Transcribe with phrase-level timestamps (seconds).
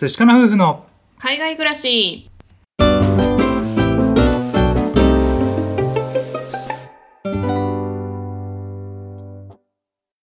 [0.00, 0.86] 寿司かな夫婦の
[1.18, 2.30] 海外暮らし。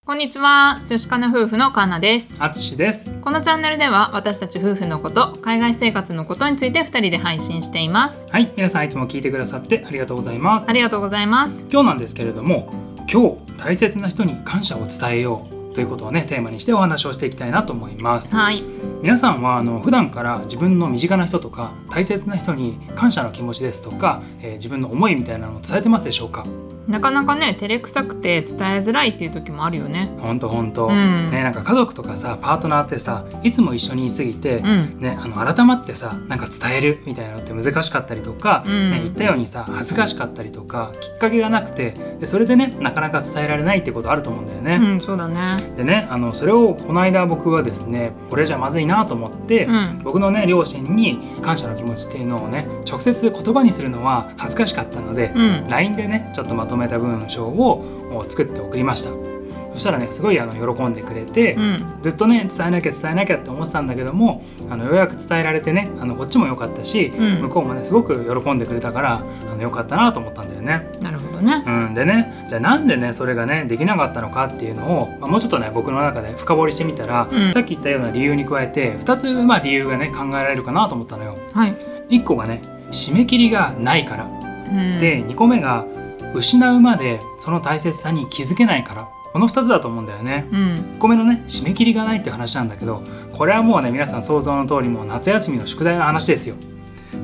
[0.06, 0.80] こんにちは。
[0.88, 2.38] 寿司かな夫婦のカンナです。
[2.42, 3.12] あつしです。
[3.20, 8.30] このチャンネルでは私たち夫婦のこと海外生活のことについて二人で配信しています。
[8.32, 8.54] はい。
[8.56, 10.70] 皆さんいつも聞いてくださってありがとうございます。
[10.70, 11.68] ありがとうございます。
[11.70, 12.72] 今日なんですけれども
[13.12, 18.34] 今日大切な人に感謝を伝えようということをねテーマにしてお話をしていきたいなと思います。
[18.34, 18.64] はい。
[19.02, 26.46] 皆さんはあの普段から自分の身近な人とか大切な人に感謝の気持ちですとか、えー自分の思いみたいなのを伝えてますでしょうか？
[26.88, 30.10] なかなかね照れくさくて伝えづらいっていう時もあるよね。
[30.22, 31.30] ほんとほんと、うん。
[31.30, 35.00] ね、なんか家族とかさパートナーってさいつも一緒にいすぎて、うん。
[35.00, 38.92] ね、あの改まってさなんか伝えるみたいなのって難しかったりとか、うん。
[38.92, 44.76] ね、言ったようにさ恥ずかしかったりとかきっかけがなくてでそれでねなかなか伝えられないってことあると思うんだよね。
[44.76, 50.02] うんそうだねでねあのそれをこの間僕はですねこれじゃまずいなと思って、うん。
[50.04, 55.68] 僕のね両親に感謝の気持ちっていうのをね直接言葉にするのは恥ずかしかったので、うん。
[55.70, 59.35] LINE でねちょっとまとめた文章を作って送りました
[59.76, 62.00] そしたらねすごいあの喜んでくれて、うん。
[62.02, 67.42] ずっとね伝えなきゃ伝えなきゃって思ってたんだけどもあのようやく伝えられてねあのこっちも良かったし、うん。
[67.42, 70.90] 向こうもねすごく喜んでくれたからあのよかったなと思ったんだよね。
[71.02, 71.64] なるほどね。
[71.68, 77.54] うん、でねじゃあなんでねそれがねできなかったのかっていうのを、まあ、もうちょっとね僕の中で深掘りしてみたら、うん。
[77.54, 81.38] さっき言ったような理由に加えて2つまあ理由がね考えられるかなと思ったのよ。
[81.54, 81.76] はい、
[82.10, 84.26] 1個がね締め切りがないから。
[84.66, 85.86] うん、で2個目が
[86.34, 90.48] 失うまでその大切さに気づけないからこの2つだと思うんだよね。
[90.50, 90.58] うん
[90.96, 96.56] 1個目のね締め切りがないっていう話なんだけどこれはもうね皆さん想像の通りもう夏休みの宿題の話ですよ。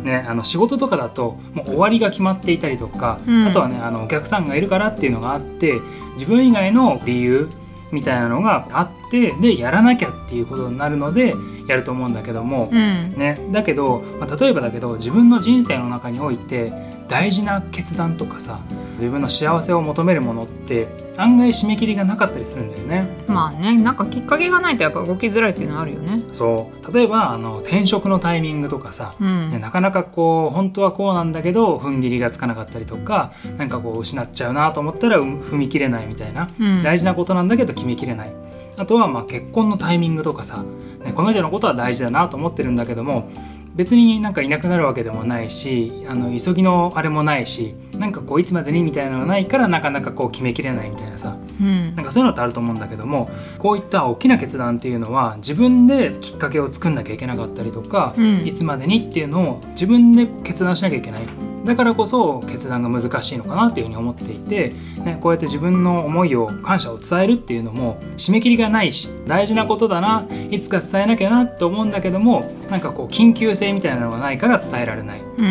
[0.03, 5.79] ね、あの仕事とかだともう終わりが決まっていたりとか、うんあとはねあのお客さんがいるからっていうのがあって
[6.15, 7.47] 自分以外の理由
[7.93, 11.33] みたいなのがあってでやらなきゃっていうことになるので
[11.67, 16.73] やると思うんだけども、うんね、だけど、まあ、例えばだけど自分の人生の中において
[17.07, 18.59] 大事な決断とかさ
[19.01, 23.07] 自分の幸せを求めるものって案外締め切りがなかったりするんだよね。
[23.27, 26.21] まあねなんかきっかけがないとやっぱ動きづらいっていうのはあるよね。
[26.31, 26.93] そう。
[26.93, 29.51] 例えばあの転職のタイミングとかさ、うん。
[29.51, 36.83] ねなかなかこう本当はこうなんだけど踏ん切りがつかなかったりとかなんかこう失っちゃうなと思ったらうん踏み切れないみたいな、うん。
[36.83, 38.33] 大事なことなんだけど決めきれない。
[38.77, 40.63] あとはまあ結婚のタイミングとかさ、
[41.03, 43.29] ね、この人のことは大事だなと思ってるんだけども
[43.75, 51.37] 別になんかいなくなるわけでもないしあの急ぎのあれもないしなんかこういつまでにみたいなのがないからなかなかこう決めきれないみたいなさ。
[51.59, 51.95] うん。
[51.95, 58.47] なんかそういうのってあると思うんだけどもこういった大きな決断っていうのは自分できっかけを作んなきゃいけなかったりとか、うん。
[58.47, 61.21] いつまでにっていうのを自分で決断しなきゃいけない
[61.65, 64.73] だからこそ決断が難しいのかなっていうふうに思っていて、
[65.03, 75.45] ね、こうやって自分の思いを感謝を伝えるっていうのも締め切りがないし大事なことだないつか伝えなきゃなって思うんだけどもなんかこう緊急性みたいなのがないから伝えられない、うん。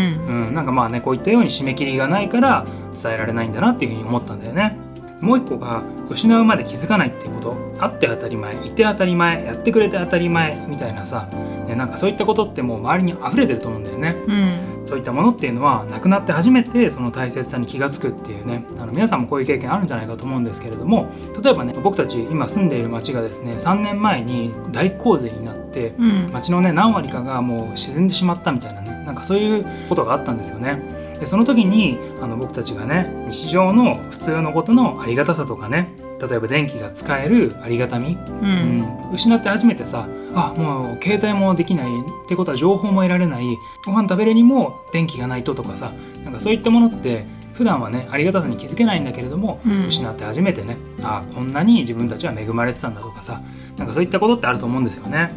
[0.47, 2.67] うん、なんかまあねこういったように締め切りがないから
[3.01, 4.77] 伝えられないんだなっていうふうに思ったんだよね。
[5.21, 7.71] もう一個が失うまで気づかないっていうこと。
[7.79, 11.29] あって当たり前いて当たり前やってくれて当たり前みたいなさ、
[11.67, 14.17] ね、なんかそういったことってもう周りに溢れてると思うんだよね。
[14.27, 30.83] うんそういったものっていうのはなくなって初めてその大切さに気がつくっていうねあの皆さんもこういう経験あるんじゃないかと思うんですけれども例えばね僕たち今住んでいる町がですね3年前に大洪水になってうん町のね何割かがもう沈んでしまったみたいなねなんかそういうことがあったんですよね。
[31.21, 39.11] でその時にあの僕たちがね日常の普通のことのありがたさとかね例えば電気が使えるありがたみ、ううんん。
[39.13, 43.45] 失って初めてさあもう携帯もできないってことは情報も得られない。
[43.87, 45.93] ご飯食べるにも電気がないととかさ
[46.25, 49.87] なんかそういったものって普段はねありがたさに気づけないんだけれども、うん。
[49.89, 53.43] 失って初めてねあこんなに自分たちは恵まれてたんだとかさ
[53.77, 55.31] なんかそういったことってあると思うんですよね。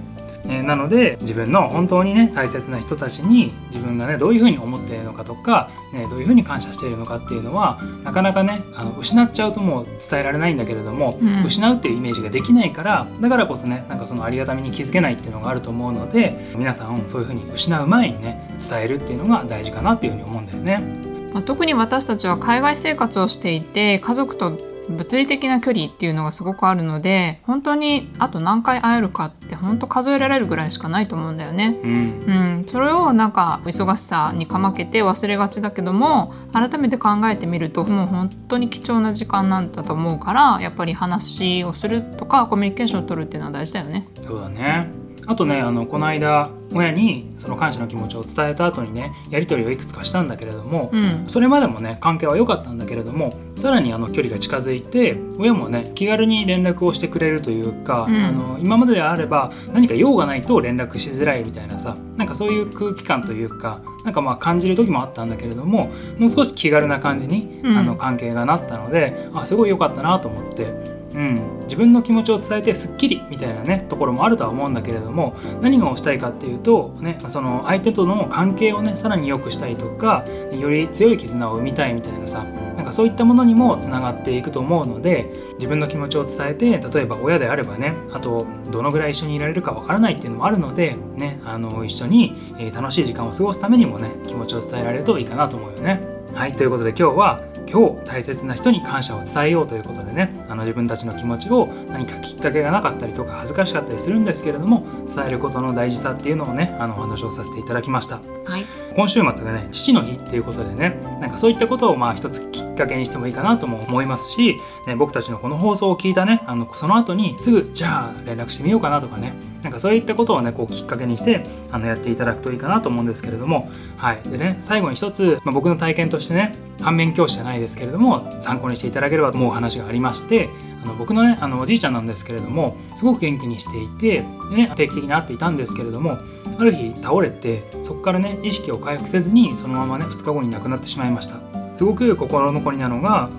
[0.45, 21.13] えーなので自分の本当にね大切な人たちに自分がねどういうふうに思っているのかとか、ね、どういうふうに感謝しているのかっていうのはなかなかねあの失っちゃうともう伝えられないんだけれども、うん失うっていうイメージができないからだからこそねなんかそのありがたみに気づけないっていうのがあると思うので皆さんそういうふうに失う前にね伝えるっていうのが大事かなっていうふうに思うんだよね。
[21.33, 24.57] まあ、特に私たちは海外生活をしていて家族と
[24.89, 31.79] 物理的な距離っていうのがすごくあるので本当にあと何回会えるかって本当数えられるぐらいしかないと思うんだよね。
[31.83, 44.07] うんうん、それをなんか忙しさにかまけて忘れがちだけども改めて考えてみるともう本当に貴重な時間なんだと思うからやっぱり話をするとかコミュニケーションを取るっていうのは大事だよね。
[44.21, 51.25] そうだねあとねあのこの間親にその感謝の気持ちを伝えた後にねやり取りをいくつかしたんだけれども、うん。
[51.27, 58.15] それまでもね関係は良かったんだけれどもさらにあの距離が近づいて親もね気軽に連絡をしてくれるというか、うん。
[58.15, 67.77] あの今までであれば何か用がないと連絡しづらいみたいなさなんかそういう空気感というかなんかまあ感じる時もあったんだけれどももう少し気軽な感じに、うん。
[67.77, 71.02] あの関係がなったのであすごい良かったなと思って。
[71.15, 92.33] うん、自分の気持ちを伝えてすっきりみたいなねところもあるとは思うんだけれども何がしたいかっていうと、ね、その相手との関係をねさらに良くしたいとかより強い絆を生みたいみたいなさなんかそういったものにもつながっていくと思うので自分の気持ちを伝えて例えば親であればねあとどのぐらい一緒にいられるかわからないっていうのもあるので、ね、あの一緒に、
[92.73, 96.01] 楽しい時間を過ごすためにもね気持ちを伝えられるといいかなと思うよね。
[96.33, 97.41] はいということで今日は
[97.73, 108.21] 今日大切な人に感謝を伝えようということでねあの自分たちの気持ちを何かきっかけがなかったりとか恥ずかしかったりするんですけれども伝えることの大事さっていうのをねあのお話をさせていただきました。
[108.45, 108.65] はい
[108.95, 119.33] 今週末がね父の日っていうことでねなんかそういったことをまあ一つきっかけにしてもいいかなとも思いますし、ね、僕たちのこの放送を聞いたねあのその後にすぐじゃあ連絡してみようかなとかね。
[119.63, 123.71] なんかそういったことをねこうきっかけにしてあのやっていただくといいかなと思うんですけれども。
[123.95, 124.21] はい。
[124.23, 130.49] でね最後に一つ、まあ、僕の体験としてね反面教師じゃないですけれども参考にしていただければと思う話がありまして
[130.83, 136.17] あの僕のねあのおじいちゃんなんですけれどもすごく元気にしていてで、ね、定期的に会っていたんですけれども
[136.57, 141.12] ある日倒れてそこからね意識を回復せずにそのままね2日後に亡くなってしまいました。
[141.13, 141.37] ました。
[141.73, 143.29] すごく心残りなのが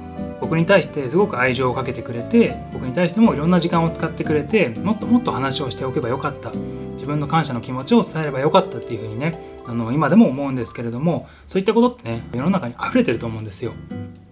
[0.41, 6.53] 僕に対してすごく愛情をかけてくれて僕に対してもいろんな時間を使ってくれてもっともっと話をしておけばよかった。
[6.94, 13.73] 自分の感謝の気持ちを伝えればよかったっていうふうにねあの今でも思うんですけれどもそういったことってね世の中に溢れてると思うんですよ。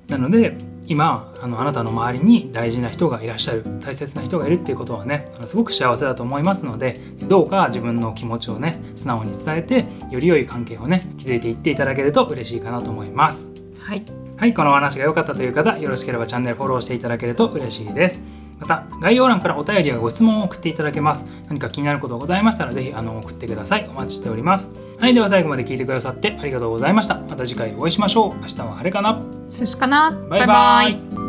[0.09, 0.57] なので
[0.87, 13.53] 今あのあなたの周りに大事な人がいらっしゃる大切な人がいるっていうことはねすごく幸せだと思いますのでどうか自分の気持ちをね素直に伝えてより良い関係をね築いていっていただけると嬉しいかなと思います。
[13.79, 14.05] はい。
[14.37, 18.25] はいこのお話が良かったという方よろしければチャンネルフォローしていただけると嬉しいです。
[18.59, 21.25] また概要欄からお便りやご質問を送っていただけます。
[21.49, 23.89] 何か気になることがございましたらぜひあの送ってください。
[23.89, 27.19] お待ちしておりますはいでは最後まで聞いてくださってありがとうございました。
[27.23, 28.35] また次回お会いしましょう。
[28.37, 29.21] 明日は晴れかな。
[29.51, 30.17] 寿司かな。
[30.31, 31.22] バイバイ